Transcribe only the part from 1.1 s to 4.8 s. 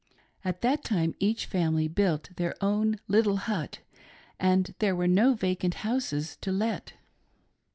each family built their own little hut, and